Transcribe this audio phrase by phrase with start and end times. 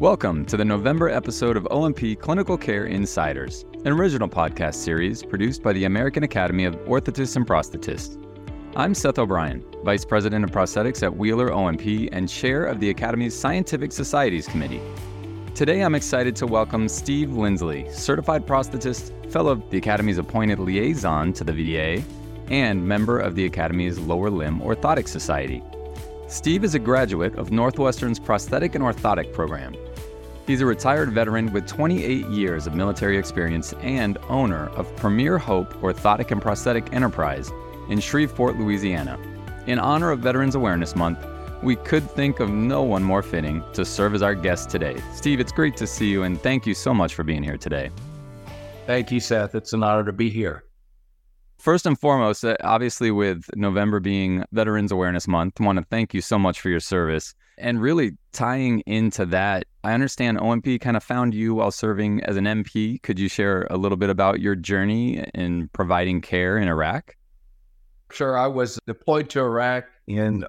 [0.00, 5.62] Welcome to the November episode of O&P Clinical Care Insiders, an original podcast series produced
[5.62, 8.22] by the American Academy of Orthotists and Prosthetists.
[8.76, 13.34] I'm Seth O'Brien, Vice President of Prosthetics at Wheeler O&P and Chair of the Academy's
[13.34, 14.82] Scientific Societies Committee.
[15.54, 21.32] Today I'm excited to welcome Steve Lindsley, Certified Prosthetist, Fellow of the Academy's appointed liaison
[21.32, 22.04] to the VA,
[22.50, 25.62] and member of the Academy's Lower Limb Orthotic Society.
[26.28, 29.74] Steve is a graduate of Northwestern's Prosthetic and Orthotic program
[30.46, 35.74] He's a retired veteran with 28 years of military experience and owner of Premier Hope
[35.82, 37.50] Orthotic and Prosthetic Enterprise
[37.88, 39.18] in Shreveport, Louisiana.
[39.66, 41.18] In honor of Veterans Awareness Month,
[41.64, 45.02] we could think of no one more fitting to serve as our guest today.
[45.14, 47.90] Steve, it's great to see you and thank you so much for being here today.
[48.86, 49.56] Thank you, Seth.
[49.56, 50.62] It's an honor to be here.
[51.58, 56.14] First and foremost, uh, obviously, with November being Veterans Awareness Month, I want to thank
[56.14, 57.34] you so much for your service.
[57.58, 62.36] And really tying into that, I understand O&P kind of found you while serving as
[62.36, 63.00] an MP.
[63.02, 67.14] Could you share a little bit about your journey in providing care in Iraq?
[68.10, 68.36] Sure.
[68.36, 70.44] I was deployed to Iraq in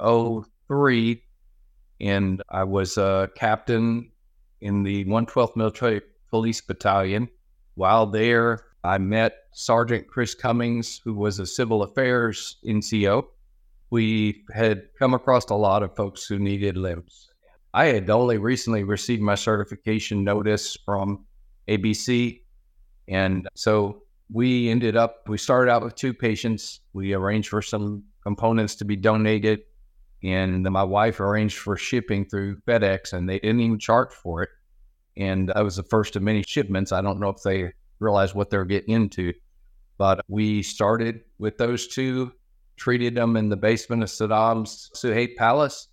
[0.68, 1.22] 03,
[2.02, 4.10] and I was a captain
[4.62, 7.30] in the 112th Military Police Battalion.
[7.76, 13.28] While there, I met Sergeant Chris Cummings, who was a civil affairs NCO
[13.90, 17.30] we had come across a lot of folks who needed limbs.
[17.78, 21.26] I had only recently received my certification notice from
[21.68, 22.42] ABC.
[23.08, 24.02] And so
[24.34, 26.80] we ended up, we started out with two patients.
[26.94, 29.60] We arranged for some components to be donated.
[30.24, 34.50] And my wife arranged for shipping through FedEx, and they didn't even charge for it.
[35.16, 36.92] And that was the first of many shipments.
[36.92, 39.34] I don't know if they realized what they're getting into,
[40.00, 42.32] but we started with those two
[42.76, 45.90] treated them in the basement of Saddam's Suhaib Palace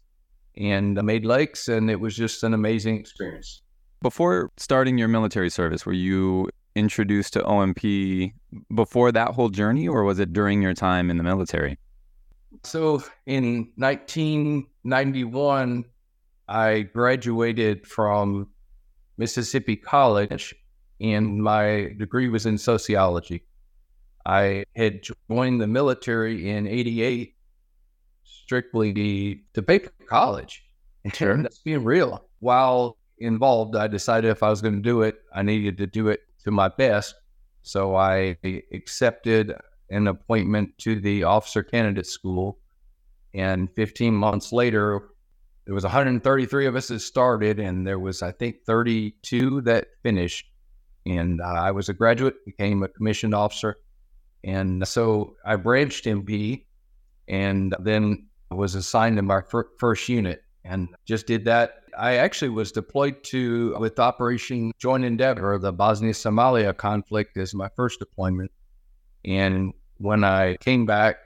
[0.57, 3.63] and I made lakes, and it was just an amazing experience.
[4.03, 8.35] Before starting your military service, were you introduced to O&P
[8.75, 11.79] before that whole journey, or was it during your time in the military?
[12.63, 15.85] So in 1991,
[16.49, 18.49] I graduated from
[19.17, 20.55] Mississippi College,
[21.01, 23.45] and my degree was in sociology.
[24.27, 27.34] I had joined the military in 88
[28.45, 30.65] strictly to pay for college.
[31.13, 31.37] Sure.
[31.43, 32.25] That's being real.
[32.41, 36.09] While involved, I decided if I was going to do it, I needed to do
[36.09, 37.15] it to my best.
[37.63, 38.37] So I
[38.73, 39.55] accepted
[39.91, 42.59] an appointment to the officer candidate school.
[43.33, 45.09] And 15 months later,
[45.65, 50.47] there was 133 of us that started, and there was, I think, 32 that finished.
[51.07, 53.77] And uh, I was a graduate, became a commissioned officer,
[54.43, 56.65] and so I branched MP
[57.29, 61.83] and then was assigned to my fir- first unit and just did that.
[61.97, 67.69] I actually was deployed to with Operation Joint Endeavor, the Bosnia Somalia conflict, as my
[67.77, 68.51] first deployment.
[69.25, 71.17] And when I came back,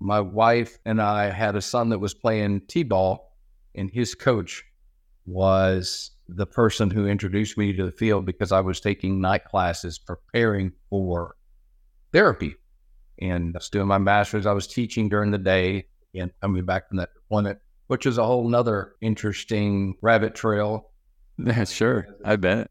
[0.00, 3.36] my wife and I had a son that was playing t ball,
[3.74, 4.64] and his coach
[5.24, 9.98] was the person who introduced me to the field because I was taking night classes
[9.98, 11.36] preparing for
[12.12, 12.56] therapy.
[13.20, 14.46] And I was doing my master's.
[14.46, 18.24] I was teaching during the day and coming back from that deployment, which is a
[18.24, 20.88] whole nother interesting rabbit trail.
[21.38, 22.06] Yeah, sure.
[22.24, 22.70] I bet.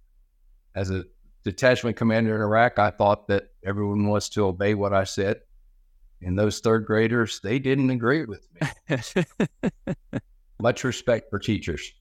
[0.75, 1.03] As a
[1.43, 5.41] detachment commander in Iraq, I thought that everyone was to obey what I said.
[6.21, 8.47] And those third graders, they didn't agree with
[8.87, 9.25] me.
[10.61, 11.91] Much respect for teachers.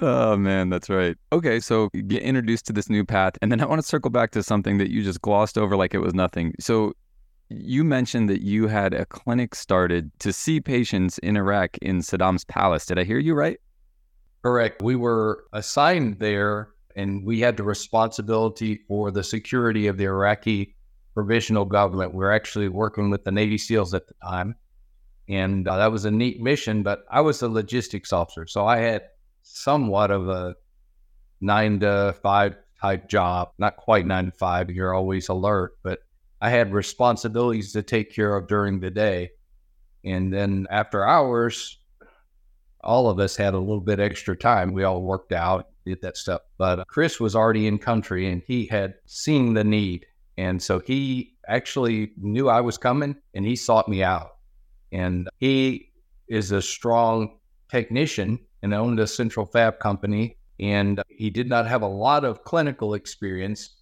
[0.00, 1.16] Oh man, that's right.
[1.32, 4.30] Okay, so get introduced to this new path, and then I want to circle back
[4.32, 6.54] to something that you just glossed over like it was nothing.
[6.60, 6.92] So
[7.48, 12.44] you mentioned that you had a clinic started to see patients in Iraq in Saddam's
[12.44, 12.86] palace.
[12.86, 13.58] Did I hear you right?
[14.42, 14.82] Correct.
[14.82, 20.74] We were assigned there, and we had the responsibility for the security of the Iraqi
[21.14, 22.12] provisional government.
[22.12, 24.54] We were actually working with the Navy SEALs at the time,
[25.28, 26.82] and uh, that was a neat mission.
[26.82, 29.02] But I was a logistics officer, so I had
[29.42, 30.54] somewhat of a
[31.40, 33.50] nine to five type job.
[33.58, 34.70] Not quite nine to five.
[34.70, 36.00] You're always alert, but
[36.40, 39.30] I had responsibilities to take care of during the day.
[40.04, 41.78] And then after hours,
[42.82, 44.72] all of us had a little bit extra time.
[44.72, 46.42] We all worked out, did that stuff.
[46.58, 50.06] But Chris was already in country and he had seen the need.
[50.38, 54.36] And so he actually knew I was coming and he sought me out.
[54.92, 55.90] And he
[56.28, 57.38] is a strong
[57.70, 60.36] technician and owned a central fab company.
[60.60, 63.76] And he did not have a lot of clinical experience,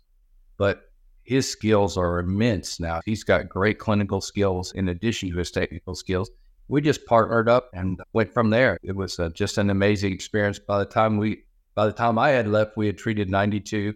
[0.56, 0.85] but
[1.25, 3.00] his skills are immense now.
[3.05, 6.31] He's got great clinical skills in addition to his technical skills.
[6.69, 8.79] We just partnered up and went from there.
[8.82, 10.59] It was uh, just an amazing experience.
[10.59, 11.44] By the time we
[11.75, 13.94] By the time I had left, we had treated 92,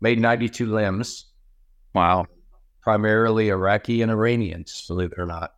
[0.00, 1.26] made 92 limbs.
[1.94, 2.26] Wow.
[2.82, 5.54] Primarily Iraqi and Iranians, believe it or not.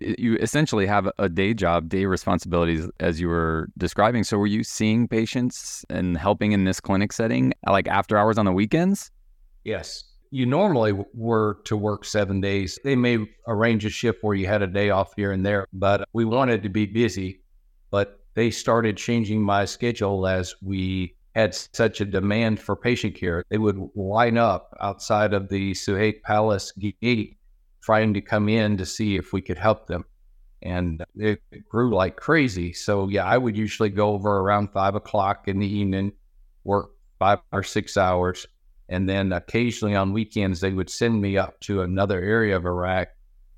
[0.00, 4.24] You essentially have a day job, day responsibilities, as you were describing.
[4.24, 8.44] So, were you seeing patients and helping in this clinic setting, like after hours on
[8.44, 9.10] the weekends?
[9.64, 10.07] Yes.
[10.30, 12.78] You normally were to work seven days.
[12.84, 16.06] They may arrange a shift where you had a day off here and there, but
[16.12, 17.40] we wanted to be busy.
[17.90, 23.44] But they started changing my schedule as we had such a demand for patient care.
[23.48, 27.38] They would line up outside of the Suhaik Palace gate
[27.80, 30.04] trying to come in to see if we could help them.
[30.62, 32.72] And it grew like crazy.
[32.72, 36.12] So, yeah, I would usually go over around five o'clock in the evening,
[36.64, 38.46] work five or six hours.
[38.88, 43.08] And then occasionally on weekends, they would send me up to another area of Iraq,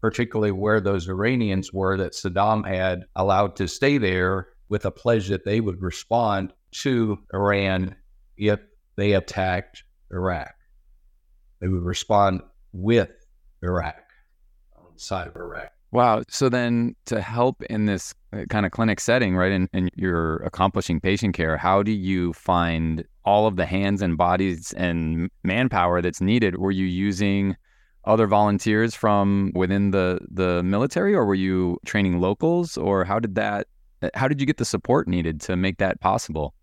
[0.00, 5.28] particularly where those Iranians were that Saddam had allowed to stay there with a pledge
[5.28, 7.96] that they would respond to Iran
[8.36, 8.60] if
[8.96, 10.54] they attacked Iraq.
[11.60, 12.42] They would respond
[12.72, 13.10] with
[13.62, 14.02] Iraq
[14.76, 15.72] on the side of Iraq.
[15.92, 16.22] Wow.
[16.28, 20.36] So then to help in this uh, kind of clinic setting, right, and, and you're
[20.36, 26.00] accomplishing patient care, how do you find all of the hands and bodies and manpower
[26.00, 26.58] that's needed?
[26.58, 27.56] Were you using
[28.04, 33.34] other volunteers from within the, the military or were you training locals or how did
[33.34, 33.66] that
[34.14, 36.54] how did you get the support needed to make that possible?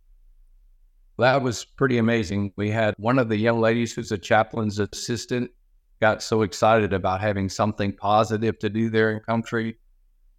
[1.19, 2.53] That was pretty amazing.
[2.55, 5.51] We had one of the young ladies who's a chaplain's assistant
[5.99, 9.77] got so excited about having something positive to do there in country.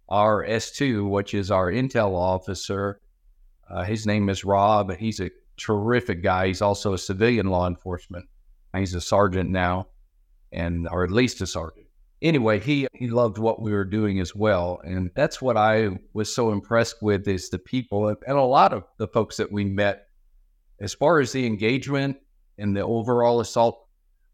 [0.07, 3.01] Our S2, which is our intel officer,
[3.69, 4.89] uh, his name is Rob.
[4.89, 6.47] And he's a terrific guy.
[6.47, 8.27] He's also a civilian law enforcement.
[8.75, 9.87] He's a sergeant now,
[10.51, 11.89] and or at least a sergeant
[12.21, 16.33] anyway, he he loved what we were doing as well, and that's what I was
[16.33, 20.05] so impressed with is the people and a lot of the folks that we met.
[20.81, 22.17] As far as the engagement
[22.57, 23.85] and the overall assault,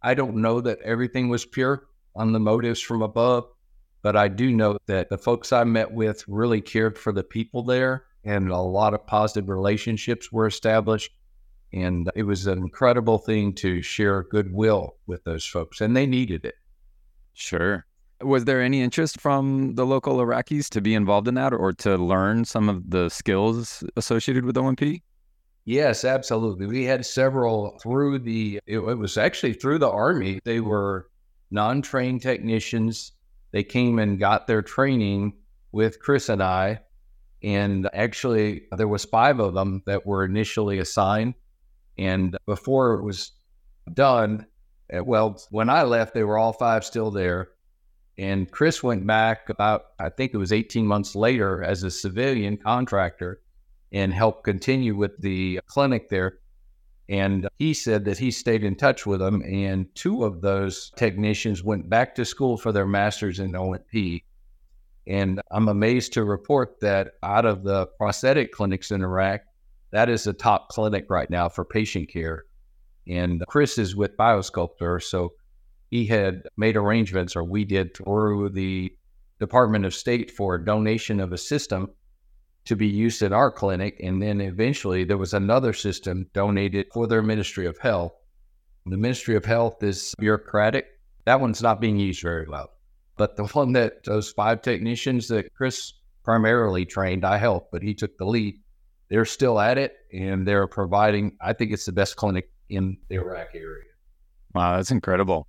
[0.05, 3.45] I don't know that everything was pure on the motives from above,
[4.03, 7.63] but I do know that the folks I met with really cared for the people
[7.63, 11.11] there, and a lot of positive relationships were established.
[11.73, 16.45] And it was an incredible thing to share goodwill with those folks, and they needed
[16.45, 16.53] it.
[17.33, 17.87] Sure.
[18.21, 21.97] Was there any interest from the local Iraqis to be involved in that or to
[21.97, 25.01] learn some of the skills associated with O&P?
[25.65, 26.67] Yes, absolutely.
[26.67, 30.39] We had several through the, it, it was actually through the Army.
[30.45, 31.09] They were
[31.49, 33.13] non trained technicians.
[33.51, 35.33] They came and got their training
[35.71, 36.81] with Chris and I.
[37.41, 41.33] And actually, there was five of them that were initially assigned.
[41.97, 43.31] And before it was
[43.91, 44.45] done,
[44.95, 47.49] uh, well, when I left, they were all five still there.
[48.17, 52.57] And Chris went back about, I think it was 18 months later as a civilian
[52.57, 53.41] contractor
[53.95, 56.39] and help continue with the clinic there.
[57.07, 59.41] And he said that he stayed in touch with them.
[59.41, 64.25] And two of those technicians went back to school for their master's in O&P.
[65.07, 69.41] And I'm amazed to report that out of the prosthetic clinics in Iraq,
[69.91, 72.43] that is the top clinic right now for patient care.
[73.07, 75.01] And Chris is with Biosculptor.
[75.01, 75.33] So
[75.89, 78.91] he had made arrangements, or we did through the
[79.39, 81.91] Department of State for a donation of a system
[82.65, 83.99] to be used at our clinic.
[84.01, 88.13] And then eventually there was another system donated for their Ministry of Health.
[88.85, 90.87] The Ministry of Health is bureaucratic.
[91.25, 92.69] That one's not being used very well.
[93.17, 97.93] But the one that those five technicians that Chris primarily trained, I helped, but he
[97.93, 98.59] took the lead.
[99.09, 103.15] They're still at it and they're providing, I think it's the best clinic in the
[103.15, 103.83] Iraq area.
[104.53, 105.47] Wow, that's incredible.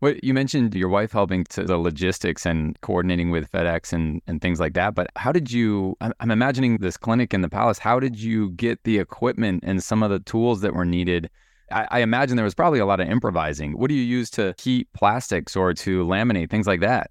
[0.00, 4.42] What you mentioned your wife helping to the logistics and coordinating with FedEx and, and
[4.42, 4.94] things like that.
[4.94, 8.50] But how did you, I'm, I'm imagining this clinic in the palace, how did you
[8.50, 11.30] get the equipment and some of the tools that were needed?
[11.72, 13.78] I, I imagine there was probably a lot of improvising.
[13.78, 17.10] What do you use to heat plastics or to laminate, things like that?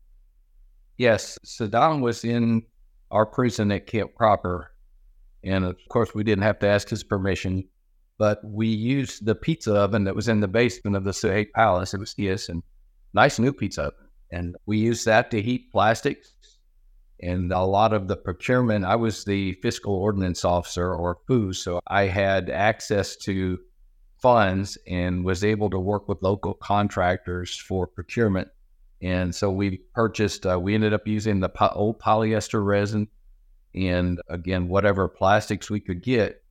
[0.98, 2.62] Yes, Saddam was in
[3.10, 4.72] our prison at Camp Cropper.
[5.44, 7.63] And of course, we didn't have to ask his permission
[8.18, 11.94] but we used the pizza oven that was in the basement of the Suhaik Palace.
[11.94, 12.63] It was yes, and
[13.15, 13.93] nice new pizza.
[14.31, 16.34] And we used that to heat plastics.
[17.22, 21.79] And a lot of the procurement, I was the fiscal ordinance officer or FOO, so
[21.88, 23.57] I had access to
[24.22, 28.50] funds and was able to work with local contractors for procurement.
[29.01, 33.07] And so we purchased, uh, we ended up using the po- old polyester resin
[33.74, 36.43] and again, whatever plastics we could get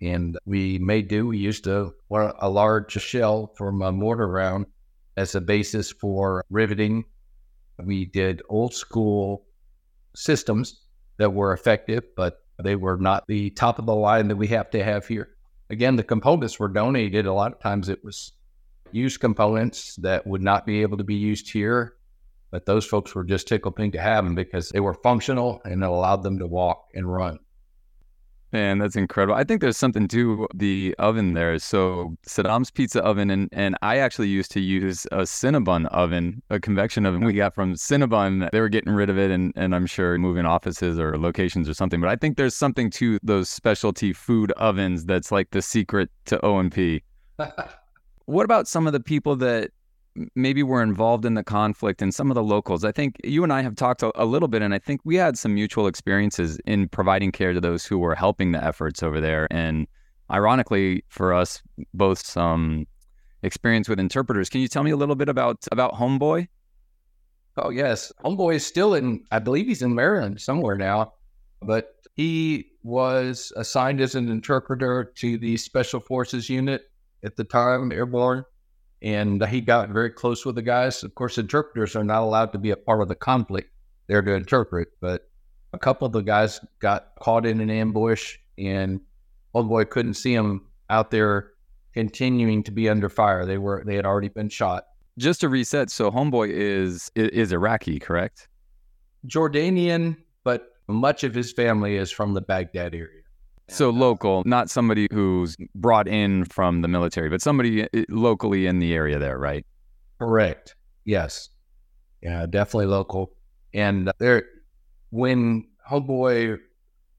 [0.00, 1.26] and we made do.
[1.26, 4.66] We used a, a large shell from a mortar round
[5.16, 7.04] as a basis for riveting.
[7.78, 9.46] We did old school
[10.14, 10.82] systems
[11.18, 14.70] that were effective, but they were not the top of the line that we have
[14.70, 15.30] to have here.
[15.68, 17.26] again, the components were donated.
[17.26, 18.32] A lot of times it was
[18.92, 21.94] used components that would not be able to be used here.
[22.50, 25.82] But those folks were just tickled pink to have them because they were functional and
[25.82, 27.40] it allowed them to walk and run.
[28.52, 29.34] Man, that's incredible.
[29.34, 31.58] I think there's something to the oven there.
[31.58, 36.60] So Saddam's pizza oven, and, and I actually used to use a Cinnabon oven, a
[36.60, 38.48] convection oven we got from Cinnabon.
[38.52, 41.74] They were getting rid of it, and, and I'm sure moving offices or locations or
[41.74, 42.00] something.
[42.00, 46.42] But I think there's something to those specialty food ovens that's like the secret to
[46.44, 47.02] O&P.
[48.26, 49.70] what about some of the people that
[50.34, 52.84] maybe were involved in the conflict and some of the locals.
[52.84, 55.16] I think you and I have talked a, a, little bit, and I think we
[55.16, 59.20] had some mutual experiences in providing care to those who were helping the efforts over
[59.20, 59.46] there.
[59.50, 59.86] And
[60.30, 61.62] ironically, for us,
[61.94, 62.86] both some
[63.42, 64.48] experience with interpreters.
[64.48, 66.48] Can you tell me a little bit about about Homeboy?
[67.56, 69.24] Oh yes, Homeboy is still in.
[69.30, 71.14] I believe he's in Maryland somewhere now,
[71.62, 76.82] but he was assigned as an interpreter to the Special Forces unit
[77.22, 78.44] at the time, airborne
[79.02, 81.02] and he got very close with the guys.
[81.02, 83.70] Of course, interpreters are not allowed to be a part of the conflict;
[84.06, 84.88] they're to interpret.
[85.00, 85.28] But
[85.72, 89.00] a couple of the guys got caught in an ambush, and
[89.54, 91.52] old boy couldn't see them out there
[91.92, 93.46] continuing to be under fire.
[93.46, 94.86] They were they had already been shot.
[95.18, 98.48] Just to reset, so homeboy is is Iraqi, correct?
[99.26, 103.22] Jordanian, but much of his family is from the Baghdad area.
[103.68, 108.78] So local, not somebody who's brought in from the military, but somebody eh, locally in
[108.78, 109.66] the area there, right?
[110.18, 110.76] Correct.
[111.04, 111.48] Yes.
[112.22, 113.32] Yeah, definitely local.
[113.74, 114.44] And there,
[115.10, 116.58] when Homeboy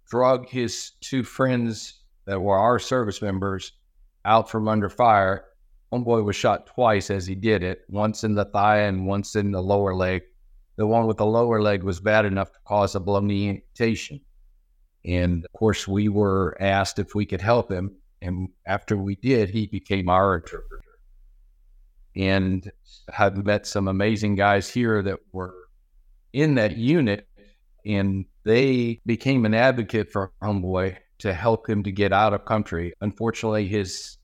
[0.10, 3.74] drug his two friends that were our service members
[4.24, 5.46] out from under fire,
[5.92, 9.52] Homeboy was shot twice as he did it, once in the thigh and once in
[9.52, 10.24] the lower leg.
[10.78, 14.22] The one with the lower leg was bad enough to cause a blood amputation.
[15.08, 17.96] And of course, we were asked if we could help him.
[18.22, 20.84] And after we did, he became our interpreter.
[22.16, 22.70] And
[23.18, 25.54] I've met some amazing guys here that were
[26.34, 27.28] in that unit,
[27.86, 32.94] and they became an advocate for Homeboy to help him to get out of country.
[33.00, 34.18] Unfortunately, his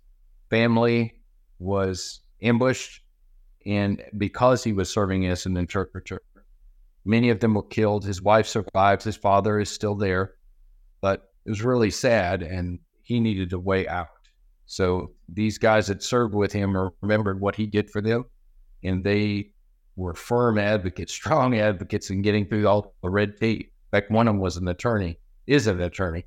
[0.50, 1.14] family
[1.60, 3.02] was ambushed,
[3.66, 6.22] and because he was serving as an interpreter,
[7.06, 8.04] many of them were killed.
[8.04, 10.34] His wife survived, his father is still there
[11.46, 14.08] it was really sad and he needed a way out.
[14.66, 18.26] So these guys that served with him remembered what he did for them
[18.84, 19.52] and they
[19.96, 23.62] were firm advocates, strong advocates in getting through all the red tape.
[23.62, 26.26] In fact, one of them was an attorney, is an attorney.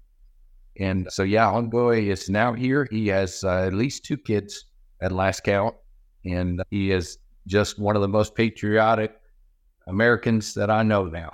[0.79, 2.87] And so, yeah, Homeboy is now here.
[2.91, 4.67] He has uh, at least two kids
[5.01, 5.75] at last count.
[6.25, 9.15] And he is just one of the most patriotic
[9.87, 11.33] Americans that I know now.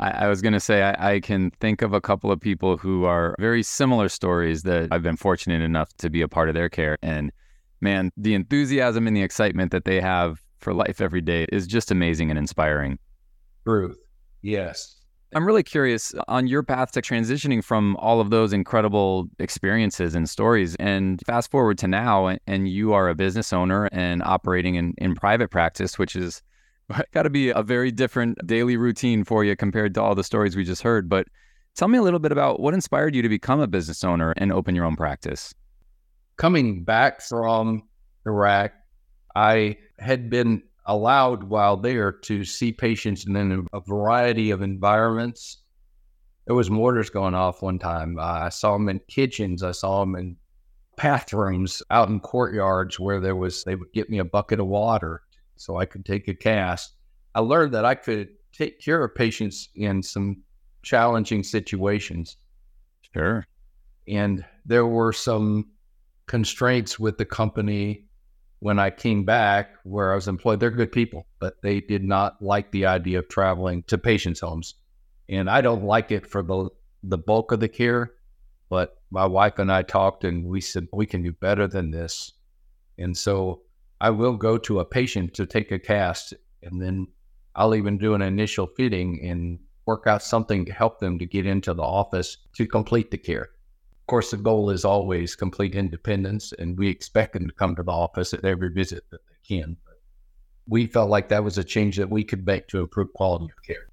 [0.00, 2.76] I, I was going to say, I, I, can think of a couple of people
[2.76, 6.54] who are very similar stories that I've been fortunate enough to be a part of
[6.54, 6.98] their care.
[7.02, 7.30] And
[7.80, 11.90] man, the enthusiasm and the excitement that they have for life every day is just
[11.90, 12.98] amazing and inspiring.
[13.64, 13.98] Truth.
[14.42, 14.96] Yes.
[15.32, 20.28] I'm really curious on your path to transitioning from all of those incredible experiences and
[20.28, 24.94] stories and fast forward to now and you are a business owner and operating in,
[24.98, 26.42] in private practice, which is
[27.12, 30.56] got to be a very different daily routine for you compared to all the stories
[30.56, 31.08] we just heard.
[31.08, 31.26] But
[31.74, 34.52] tell me a little bit about what inspired you to become a business owner and
[34.52, 35.54] open your own practice.
[36.36, 37.82] Coming back from
[38.26, 38.72] Iraq,
[39.36, 45.58] I had been allowed while there to see patients in a variety of environments.
[46.46, 48.18] There was mortars going off one time.
[48.18, 49.62] Uh, I saw them in kitchens.
[49.62, 50.36] I saw them in
[50.96, 53.62] bathrooms, out in courtyards where there was.
[53.62, 55.22] They would get me a bucket of water
[55.60, 56.94] so I could take a cast.
[57.34, 60.42] I learned that I could take care of patients in some
[60.82, 62.36] challenging situations.
[63.12, 63.46] Sure.
[64.08, 65.70] And there were some
[66.26, 68.06] constraints with the company
[68.60, 70.60] when I came back where I was employed.
[70.60, 74.74] They're good people, but they did not like the idea of traveling to patients' homes.
[75.28, 76.70] And I don't like it for the
[77.02, 78.12] the bulk of the care,
[78.68, 82.32] but my wife and I talked and we said we can do better than this.
[82.98, 83.62] And so
[84.00, 87.06] I will go to a patient to take a cast, and then
[87.54, 91.46] I'll even do an initial fitting and work out something to help them to get
[91.46, 93.42] into the office to complete the care.
[93.42, 97.82] Of course, the goal is always complete independence, and we expect them to come to
[97.82, 99.76] the office at every visit that they can.
[100.66, 103.62] We felt like that was a change that we could make to improve quality of
[103.66, 103.88] care.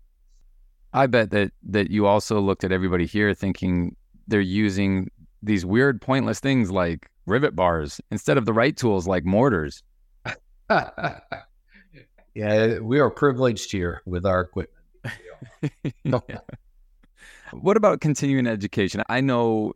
[0.94, 3.96] I bet that that you also looked at everybody here thinking
[4.28, 5.12] they're using
[5.44, 9.84] these weird, pointless things like rivet bars instead of the right tools like mortars.
[12.36, 14.74] Yeah, we are privileged here with our equipment.
[16.04, 16.40] yeah.
[17.54, 19.04] What about continuing education?
[19.08, 19.72] I know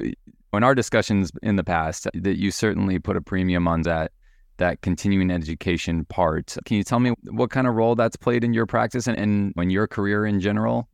[0.53, 4.11] in our discussions in the past that you certainly put a premium on that
[4.57, 6.55] that continuing education part.
[6.65, 9.53] Can you tell me what kind of role that's played in your practice and, and
[9.57, 10.87] in your career in general?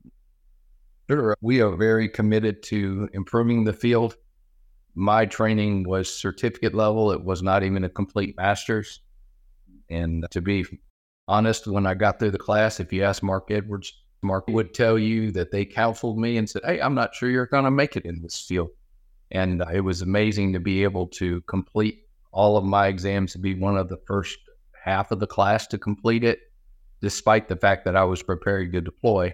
[1.10, 1.36] Sure.
[1.42, 4.16] We are very committed to improving the field.
[4.96, 7.12] My training was certificate level.
[7.12, 9.02] It was not even a complete master's.
[9.90, 10.66] And to be
[11.28, 14.98] honest, when I got through the class, if you ask Mark Edwards, Mark would tell
[14.98, 17.96] you that they counseled me and said, Hey, I'm not sure you're going to make
[17.96, 18.70] it in this field.
[19.32, 23.56] And it was amazing to be able to complete all of my exams to be
[23.56, 24.38] one of the first
[24.84, 26.40] half of the class to complete it,
[27.02, 29.34] despite the fact that I was preparing to deploy.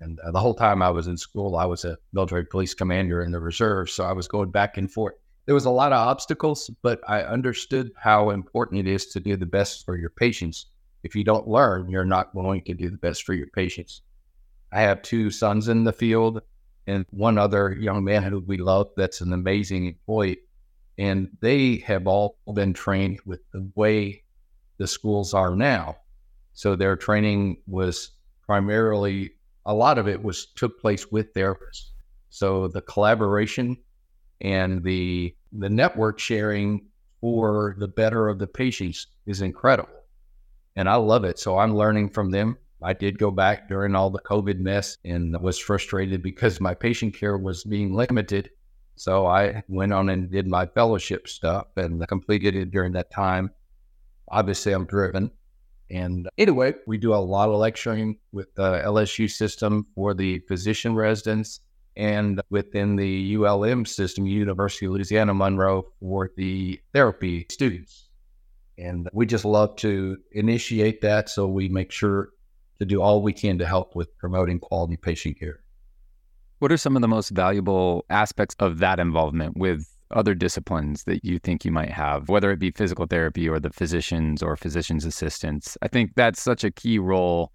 [0.00, 3.22] And uh, the whole time I was in school, I was a military police commander
[3.22, 3.90] in the reserve.
[3.90, 5.14] So I was going back and forth.
[5.46, 9.36] There was a lot of obstacles, but I understood how important it is to do
[9.36, 10.66] the best for your patients.
[11.04, 14.02] If you don't learn, you're not going to do the best for your patients.
[14.72, 16.42] I have two sons in the field
[16.88, 20.38] and one other young man who we love that's an amazing employee.
[20.98, 24.24] And they have all been trained with the way
[24.78, 25.96] the schools are now.
[26.54, 28.10] So their training was
[28.44, 29.32] primarily
[29.64, 31.90] a lot of it was took place with therapists.
[32.30, 33.76] So the collaboration
[34.40, 36.86] and the the network sharing
[37.20, 39.90] for the better of the patients is incredible.
[40.76, 41.38] And I love it.
[41.38, 42.58] So I'm learning from them.
[42.82, 47.16] I did go back during all the COVID mess and was frustrated because my patient
[47.16, 48.50] care was being limited.
[48.96, 53.50] So I went on and did my fellowship stuff and completed it during that time.
[54.28, 55.30] Obviously, I'm driven.
[55.90, 60.94] And anyway, we do a lot of lecturing with the LSU system for the physician
[60.94, 61.60] residents
[61.96, 68.08] and within the ULM system, University of Louisiana Monroe, for the therapy students.
[68.78, 72.30] And we just love to initiate that so we make sure
[72.78, 75.60] to do all we can to help with promoting quality patient care.
[76.58, 81.24] What are some of the most valuable aspects of that involvement with other disciplines that
[81.24, 85.04] you think you might have, whether it be physical therapy or the physicians or physician's
[85.04, 85.76] assistants.
[85.82, 87.52] I think that's such a key role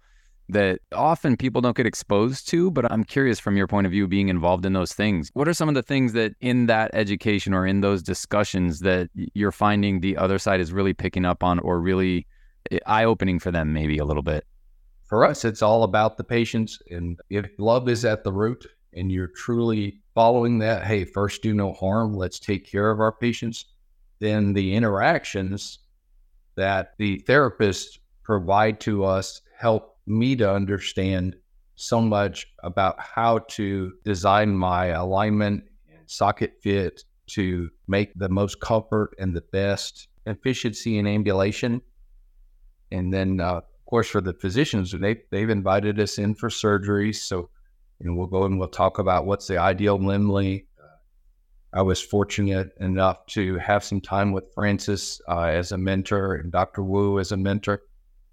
[0.52, 4.06] that often people don't get exposed to, but I'm curious from your point of view,
[4.06, 5.30] being involved in those things.
[5.34, 9.10] What are some of the things that in that education or in those discussions that
[9.34, 12.26] you're finding the other side is really picking up on or really
[12.70, 14.46] eh, eye opening for them, maybe a little bit?
[15.04, 16.80] For us, it's all about the patients.
[16.90, 21.52] And if love is at the root and you're truly following that, hey, first do
[21.54, 23.66] no harm, let's take care of our patients,
[24.20, 25.80] then the interactions
[26.54, 31.36] that the therapists provide to us help me to understand
[31.74, 35.64] so much about how to design my alignment
[36.06, 41.80] socket fit to make the most comfort and the best efficiency in ambulation.
[42.90, 47.16] And then, uh, of course, for the physicians, they, they've invited us in for surgeries.
[47.16, 47.48] So
[48.02, 50.66] and we'll go and we'll talk about what's the ideal limb length.
[51.74, 56.52] I was fortunate enough to have some time with Francis uh, as a mentor and
[56.52, 56.82] Dr.
[56.82, 57.80] Wu as a mentor.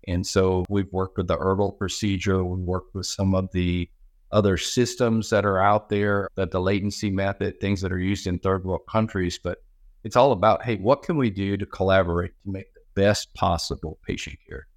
[0.10, 2.44] And so we've worked with the Ertl procedure.
[2.44, 3.90] We've worked with some of the
[4.32, 8.40] other systems that are out there, that the latency method, things that are used in
[8.40, 9.40] third world countries.
[9.42, 9.60] But
[10.04, 14.00] it's all about, hey, what can we do to collaborate to make the best possible
[14.06, 14.68] patient care?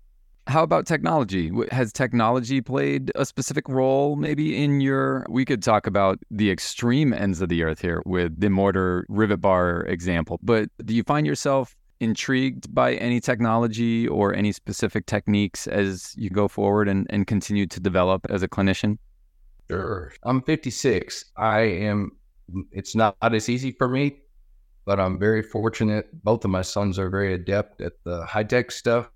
[0.49, 1.53] How about technology?
[1.71, 5.25] Has technology played a specific role maybe in your?
[5.29, 9.41] We could talk about the extreme ends of the earth here with the mortar rivet
[9.41, 15.69] bar example, but do you find yourself intrigued by any technology or any specific techniques
[15.69, 18.99] as you go forward and, and continue to develop as a clinician?
[19.71, 20.13] Sure.
[20.25, 21.27] I'm 56.
[21.37, 22.11] I am,
[22.73, 24.17] it's not, as easy for me,
[24.85, 26.09] but I'm very fortunate.
[26.25, 29.09] Both of my sons are very adept at the high tech stuff.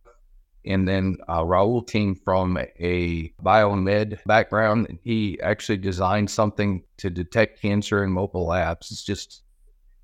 [0.64, 4.99] And then uh, Raul came from a biomed background.
[5.03, 8.92] He actually designed something to detect cancer in mobile labs.
[8.92, 9.42] It's just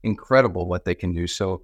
[0.03, 1.29] incredible what they can do.
[1.29, 1.62] So,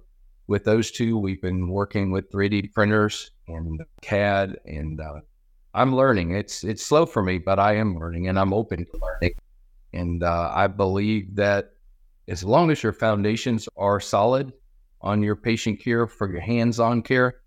[0.49, 5.21] with those two, we've been working with 3D printers and CAD, and uh,
[5.75, 6.31] I'm learning.
[6.31, 9.35] It's it's slow for me, but I am learning, and I'm open to learning.
[9.93, 11.73] And uh, I believe that
[12.27, 14.51] as long as your foundations are solid
[15.01, 17.41] on your patient care for your hands-on care,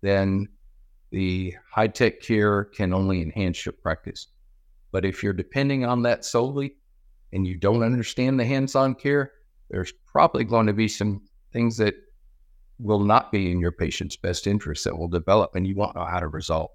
[0.00, 0.48] then
[1.10, 4.28] the high tech care can only enhance your practice.
[4.90, 6.76] But if you're depending on that solely
[7.34, 9.32] and you don't understand the hands on care,
[9.68, 11.20] there's probably going to be some
[11.52, 11.94] things that
[12.78, 16.04] will not be in your patient's best interest that will develop and you won't know
[16.04, 16.70] how to resolve.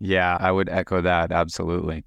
[0.00, 1.30] Yeah, I would echo that.
[1.30, 2.04] Absolutely.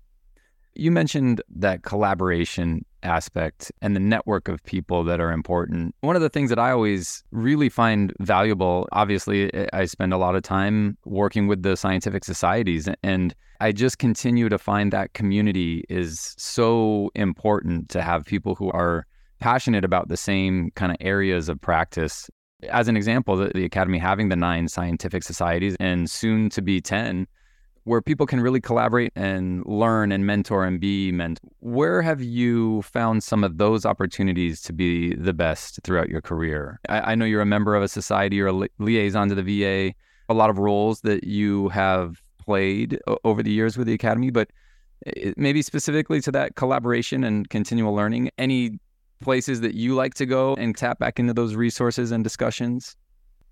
[0.76, 5.96] You mentioned that collaboration aspect and the network of people that are important.
[6.02, 10.18] One of the things that I always really find valuable, obviously, eh, I spend a
[10.18, 15.14] lot of time working with the scientific societies, and I just continue to find that
[15.14, 19.06] community is so important to have people who are
[19.40, 22.30] passionate about the same kind of areas of practice.
[22.70, 26.82] As an example, the, the Academy having the nine scientific societies and soon to be
[26.82, 27.28] 10,
[27.86, 31.40] where people can really collaborate and learn and mentor and be meant.
[31.60, 36.80] Where have you found some of those opportunities to be the best throughout your career?
[36.90, 39.44] I, I know you're a member of a society or a li- liaison to the
[39.44, 39.94] VA,
[40.30, 44.32] a lot of roles that you have played o- over the years with the Academy,
[44.32, 44.50] but
[45.06, 48.80] eh, maybe specifically to that collaboration and continual learning, any
[49.26, 52.96] places that you like to go and tap back into those resources and discussions?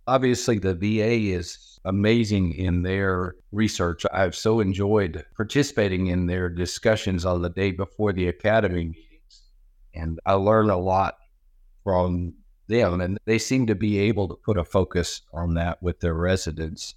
[0.08, 4.06] Obviously, the VA is amazing in their research.
[4.14, 9.42] I've so enjoyed participating in their discussions on the day before the Academy meetings.
[9.94, 11.16] And I learn a lot
[11.84, 12.36] from
[12.68, 13.02] them.
[13.02, 16.96] And they seem to be able to put a focus on that with their residents.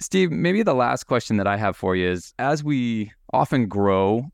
[0.00, 4.26] Steve, maybe the last question that I have for you is as we often grow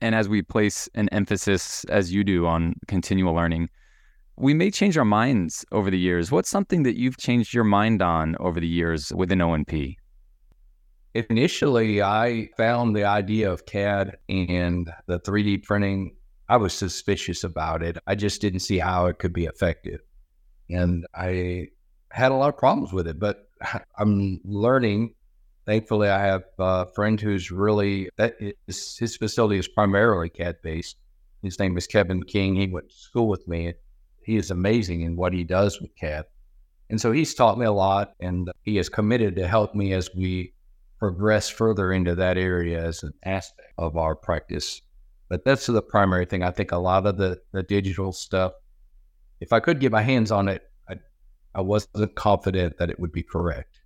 [0.00, 3.68] and as we place an emphasis, as you do, on continual learning,
[4.36, 6.30] we may change our minds over the years.
[6.30, 9.98] What's something that you've changed your mind on over the years within O&P?
[11.14, 16.14] Initially, I found the idea of CAD and the 3D printing,
[16.48, 17.96] I was suspicious about it.
[18.06, 20.00] I just didn't see how it could be effective.
[20.68, 21.68] And I
[22.10, 23.48] had a lot of problems with it, but
[23.98, 25.14] I'm learning.
[25.64, 28.36] Thankfully, I have a friend who's really, that
[28.68, 30.96] is, his facility is primarily CAD based.
[31.42, 32.54] His name is Kevin King.
[32.54, 33.74] He went to school with me
[34.26, 36.24] he is amazing in what he does with CAD.
[36.90, 40.10] And so he's taught me a lot and he is committed to help me as
[40.16, 40.52] we
[40.98, 44.82] progress further into that area as an aspect of our practice.
[45.28, 46.42] But that's the primary thing.
[46.42, 48.52] I think a lot of the, the digital stuff,
[49.40, 50.62] if I could get my hands on it,
[51.56, 53.80] I, wasn't confident that it would be correct.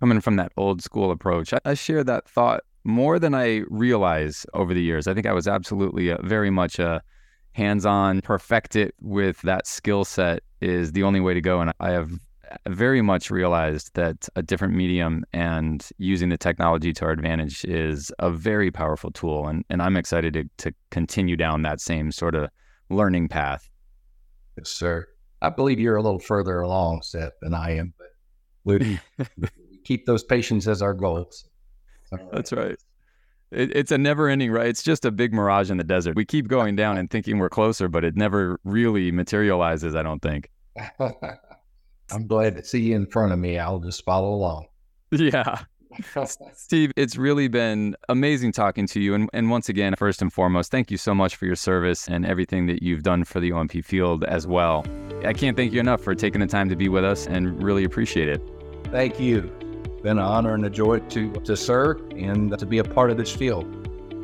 [0.00, 4.44] Coming from that old school approach, I, I share that thought more than I realize
[4.54, 5.06] over the years.
[5.06, 7.02] I think I was absolutely a, very much a
[7.52, 11.60] hands on, perfect it with that skill set is the only way to go.
[11.60, 12.10] And I have
[12.68, 18.12] very much realized that a different medium and using the technology to our advantage is
[18.18, 19.46] a very powerful tool.
[19.46, 22.50] And, and I'm excited to, to continue down that same sort of
[22.90, 23.70] learning path.
[24.58, 25.06] Yes, sir.
[25.44, 28.08] I believe you're a little further along, Seth, than I am, but
[28.64, 28.98] we,
[29.84, 31.48] keep those patients as our goals.
[32.32, 32.76] That's right
[33.54, 34.66] it, it's a never ending, right?
[34.66, 36.16] It's just a big mirage in the desert.
[36.16, 40.20] We keep going down and thinking we're closer, but it never really materializes, I don't
[40.20, 40.50] think.
[42.10, 43.58] I'm glad to see you in front of me.
[43.58, 44.66] I'll just follow along.
[45.16, 45.60] Yeah.
[46.54, 49.14] Steve, it's really been amazing talking to you.
[49.14, 52.26] And, and once again, first and foremost, thank you so much for your service and
[52.26, 54.84] everything that you've done for the O&P field as well.
[55.24, 57.84] I can't thank you enough for taking the time to be with us and really
[57.84, 58.42] appreciate it.
[58.90, 59.50] Thank you
[60.04, 63.16] been an honor and a joy to, to serve and to be a part of
[63.16, 63.64] this field.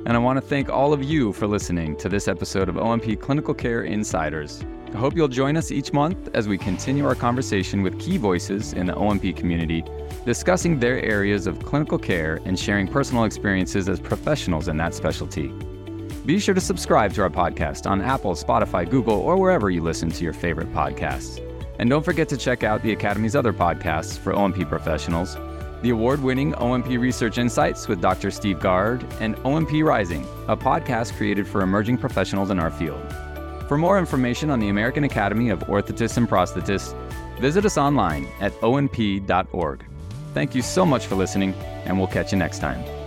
[0.04, 3.16] And I want to thank all of you for listening to this episode of O&P
[3.16, 4.62] Clinical Care Insiders.
[4.92, 8.74] I hope you'll join us each month as we continue our conversation with key voices
[8.74, 9.82] in the O&P community,
[10.26, 15.50] discussing their areas of clinical care and sharing personal experiences as professionals in that specialty.
[16.26, 20.10] Be sure to subscribe to our podcast on Apple, Spotify, Google, or wherever you listen
[20.10, 21.44] to your favorite podcasts.
[21.78, 25.36] And don't forget to check out the Academy's other podcasts for O&P professionals
[25.82, 28.30] the award winning O&P Research Insights with Dr.
[28.30, 33.00] Steve Gard, and O&P Rising, a podcast created for emerging professionals in our field.
[33.66, 36.94] For more information on the American Academy of Orthotists and Prosthetists,
[37.38, 39.84] visit us online at onp.org.
[40.34, 41.54] Thank you so much for listening,
[41.84, 42.99] and we'll catch you next time.